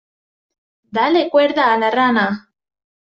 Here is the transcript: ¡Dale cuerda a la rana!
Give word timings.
¡Dale 0.95 1.29
cuerda 1.29 1.71
a 1.71 1.77
la 1.77 1.91
rana! 1.91 2.49